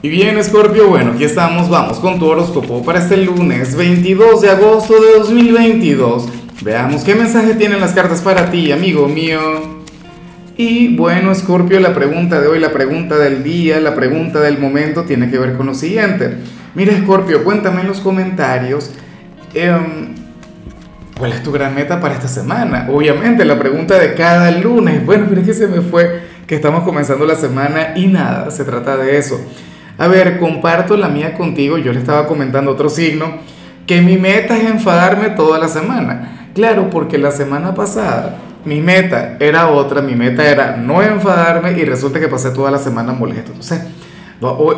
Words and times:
Y 0.00 0.10
bien, 0.10 0.42
Scorpio, 0.44 0.86
bueno, 0.86 1.10
aquí 1.14 1.24
estamos, 1.24 1.68
vamos 1.68 1.98
con 1.98 2.20
tu 2.20 2.26
horóscopo 2.26 2.84
para 2.84 3.00
este 3.00 3.16
lunes 3.16 3.74
22 3.74 4.42
de 4.42 4.50
agosto 4.50 4.94
de 4.94 5.18
2022. 5.18 6.28
Veamos 6.62 7.02
qué 7.02 7.16
mensaje 7.16 7.54
tienen 7.54 7.80
las 7.80 7.94
cartas 7.94 8.20
para 8.20 8.48
ti, 8.48 8.70
amigo 8.70 9.08
mío. 9.08 9.40
Y 10.56 10.94
bueno, 10.96 11.34
Scorpio, 11.34 11.80
la 11.80 11.94
pregunta 11.94 12.40
de 12.40 12.46
hoy, 12.46 12.60
la 12.60 12.70
pregunta 12.70 13.16
del 13.16 13.42
día, 13.42 13.80
la 13.80 13.96
pregunta 13.96 14.38
del 14.38 14.60
momento 14.60 15.02
tiene 15.02 15.32
que 15.32 15.38
ver 15.38 15.56
con 15.56 15.66
lo 15.66 15.74
siguiente. 15.74 16.36
Mira, 16.76 16.96
Scorpio, 17.02 17.42
cuéntame 17.42 17.80
en 17.80 17.88
los 17.88 17.98
comentarios. 17.98 18.92
Em, 19.52 20.14
¿Cuál 21.18 21.32
es 21.32 21.42
tu 21.42 21.50
gran 21.50 21.74
meta 21.74 21.98
para 21.98 22.14
esta 22.14 22.28
semana? 22.28 22.86
Obviamente, 22.88 23.44
la 23.44 23.58
pregunta 23.58 23.98
de 23.98 24.14
cada 24.14 24.52
lunes. 24.52 25.04
Bueno, 25.04 25.26
es 25.36 25.44
que 25.44 25.54
se 25.54 25.66
me 25.66 25.80
fue 25.80 26.20
que 26.46 26.54
estamos 26.54 26.84
comenzando 26.84 27.26
la 27.26 27.34
semana 27.34 27.94
y 27.96 28.06
nada, 28.06 28.52
se 28.52 28.62
trata 28.64 28.96
de 28.96 29.18
eso. 29.18 29.40
A 29.98 30.06
ver, 30.06 30.38
comparto 30.38 30.96
la 30.96 31.08
mía 31.08 31.34
contigo. 31.34 31.76
Yo 31.76 31.92
le 31.92 31.98
estaba 31.98 32.26
comentando 32.26 32.70
otro 32.70 32.88
signo, 32.88 33.38
que 33.86 34.00
mi 34.00 34.16
meta 34.16 34.56
es 34.56 34.64
enfadarme 34.64 35.30
toda 35.30 35.58
la 35.58 35.68
semana. 35.68 36.50
Claro, 36.54 36.88
porque 36.88 37.18
la 37.18 37.30
semana 37.30 37.74
pasada 37.74 38.38
mi 38.64 38.80
meta 38.80 39.36
era 39.40 39.68
otra, 39.68 40.02
mi 40.02 40.14
meta 40.14 40.48
era 40.48 40.76
no 40.76 41.02
enfadarme 41.02 41.72
y 41.72 41.84
resulta 41.84 42.20
que 42.20 42.28
pasé 42.28 42.50
toda 42.50 42.70
la 42.70 42.78
semana 42.78 43.12
molesto. 43.12 43.52
Entonces, 43.52 43.80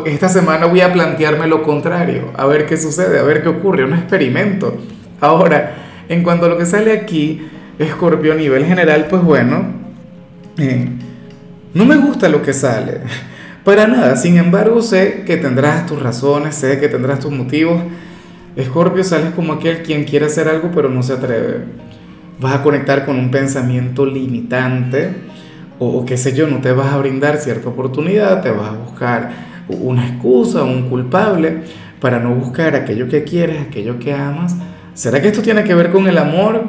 esta 0.07 0.29
semana 0.29 0.67
voy 0.67 0.81
a 0.81 0.93
plantearme 0.93 1.47
lo 1.47 1.63
contrario, 1.63 2.31
a 2.37 2.47
ver 2.47 2.67
qué 2.67 2.77
sucede, 2.77 3.19
a 3.19 3.23
ver 3.23 3.43
qué 3.43 3.49
ocurre, 3.49 3.85
un 3.85 3.95
experimento. 3.95 4.77
Ahora, 5.21 5.75
en 6.09 6.23
cuanto 6.23 6.47
a 6.47 6.49
lo 6.49 6.57
que 6.57 6.67
sale 6.67 6.93
aquí, 6.93 7.49
Escorpio 7.79 8.33
a 8.33 8.37
nivel 8.37 8.65
general, 8.65 9.07
pues 9.09 9.23
bueno, 9.23 9.65
eh, 10.59 10.89
no 11.75 11.85
me 11.85 11.97
gusta 11.97 12.29
lo 12.29 12.43
que 12.43 12.53
sale. 12.53 13.01
Para 13.65 13.87
nada, 13.87 14.17
sin 14.17 14.39
embargo 14.39 14.81
sé 14.81 15.25
que 15.27 15.37
tendrás 15.37 15.87
tus 15.87 16.03
razones, 16.03 16.55
sé 16.55 16.81
que 16.81 16.89
tendrás 16.89 17.21
tus 17.21 17.31
motivos. 17.31 17.83
Escorpio 18.57 19.05
sales 19.05 19.33
como 19.35 19.53
aquel 19.53 19.83
quien 19.83 20.05
quiere 20.05 20.27
hacer 20.27 20.49
algo 20.49 20.71
pero 20.75 20.89
no 20.89 21.03
se 21.03 21.13
atreve. 21.13 21.65
Vas 22.41 22.55
a 22.55 22.63
conectar 22.63 23.05
con 23.05 23.19
un 23.19 23.31
pensamiento 23.31 24.07
limitante 24.07 25.11
o, 25.79 26.05
qué 26.05 26.17
sé 26.17 26.35
yo, 26.35 26.47
no 26.47 26.61
te 26.61 26.73
vas 26.73 26.93
a 26.93 26.99
brindar 26.99 27.39
cierta 27.39 27.69
oportunidad, 27.69 28.43
te 28.43 28.51
vas 28.51 28.71
a 28.71 28.77
buscar 28.77 29.31
una 29.69 30.07
excusa, 30.07 30.63
un 30.63 30.89
culpable 30.89 31.63
para 32.01 32.19
no 32.19 32.35
buscar 32.35 32.75
aquello 32.75 33.09
que 33.09 33.25
quieres, 33.25 33.61
aquello 33.61 33.99
que 33.99 34.13
amas. 34.13 34.57
¿Será 34.95 35.23
que 35.23 35.29
esto 35.29 35.43
tiene 35.43 35.65
que 35.65 35.75
ver 35.75 35.91
con 35.91 36.07
el 36.09 36.19
amor? 36.19 36.65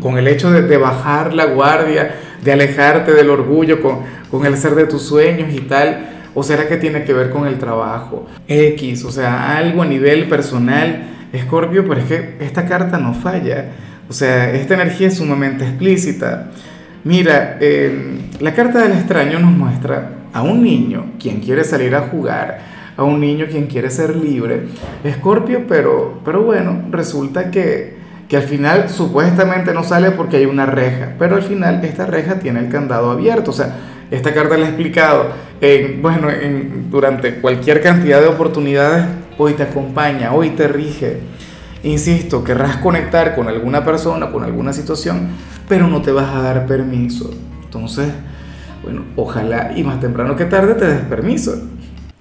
Con 0.00 0.18
el 0.18 0.26
hecho 0.28 0.50
de, 0.50 0.76
bajar 0.76 1.34
la 1.34 1.46
guardia, 1.46 2.14
de 2.42 2.52
alejarte 2.52 3.12
del 3.12 3.30
orgullo 3.30 3.82
con, 3.82 4.00
con 4.30 4.46
el 4.46 4.56
ser 4.56 4.74
de 4.74 4.86
tus 4.86 5.02
sueños 5.02 5.52
y 5.54 5.60
tal? 5.60 6.08
¿O 6.34 6.42
será 6.42 6.66
que 6.66 6.78
tiene 6.78 7.04
que 7.04 7.12
ver 7.12 7.30
con 7.30 7.46
el 7.46 7.58
trabajo? 7.58 8.26
X, 8.48 9.04
o 9.04 9.10
sea, 9.10 9.56
algo 9.56 9.82
a 9.82 9.86
nivel 9.86 10.28
personal, 10.28 11.08
Escorpio, 11.32 11.86
pero 11.86 12.00
es 12.00 12.06
que 12.06 12.36
esta 12.40 12.64
carta 12.64 12.98
no 12.98 13.12
falla. 13.14 13.66
O 14.08 14.12
sea, 14.12 14.50
esta 14.52 14.74
energía 14.74 15.08
es 15.08 15.18
sumamente 15.18 15.64
explícita. 15.64 16.50
Mira, 17.04 17.58
em, 17.60 18.18
la 18.40 18.54
carta 18.54 18.82
del 18.82 18.92
extraño 18.92 19.38
nos 19.38 19.52
muestra 19.52 20.10
a 20.32 20.42
un 20.42 20.62
niño 20.62 21.12
quien 21.18 21.40
quiere 21.40 21.64
salir 21.64 21.94
a 21.94 22.02
jugar, 22.02 22.60
a 22.96 23.02
un 23.02 23.20
niño 23.20 23.46
quien 23.50 23.66
quiere 23.66 23.90
ser 23.90 24.16
libre. 24.16 24.68
Escorpio, 25.04 25.66
pero, 25.66 26.20
pero 26.24 26.42
bueno, 26.42 26.84
resulta 26.90 27.50
que 27.50 28.01
que 28.32 28.38
al 28.38 28.44
final 28.44 28.88
supuestamente 28.88 29.74
no 29.74 29.84
sale 29.84 30.10
porque 30.10 30.38
hay 30.38 30.46
una 30.46 30.64
reja, 30.64 31.12
pero 31.18 31.36
al 31.36 31.42
final 31.42 31.84
esta 31.84 32.06
reja 32.06 32.36
tiene 32.36 32.60
el 32.60 32.70
candado 32.70 33.10
abierto, 33.10 33.50
o 33.50 33.52
sea, 33.52 33.76
esta 34.10 34.32
carta 34.32 34.56
la 34.56 34.64
he 34.64 34.68
explicado, 34.68 35.26
en, 35.60 36.00
bueno, 36.00 36.30
en, 36.30 36.90
durante 36.90 37.34
cualquier 37.42 37.82
cantidad 37.82 38.22
de 38.22 38.28
oportunidades, 38.28 39.04
hoy 39.36 39.52
te 39.52 39.64
acompaña, 39.64 40.32
hoy 40.32 40.48
te 40.48 40.66
rige. 40.66 41.18
Insisto, 41.82 42.42
querrás 42.42 42.78
conectar 42.78 43.34
con 43.34 43.48
alguna 43.48 43.84
persona, 43.84 44.30
con 44.30 44.44
alguna 44.44 44.72
situación, 44.72 45.28
pero 45.68 45.86
no 45.86 46.00
te 46.00 46.10
vas 46.10 46.34
a 46.34 46.40
dar 46.40 46.64
permiso. 46.64 47.30
Entonces, 47.64 48.08
bueno, 48.82 49.04
ojalá 49.14 49.74
y 49.76 49.84
más 49.84 50.00
temprano 50.00 50.36
que 50.36 50.46
tarde 50.46 50.72
te 50.72 50.86
des 50.86 51.02
permiso. 51.02 51.52